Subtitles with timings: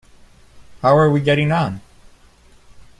[0.81, 1.79] How are we getting on?.